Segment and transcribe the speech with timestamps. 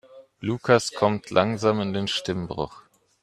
[0.41, 2.81] Lukas kommt langsam in den Stimmbruch.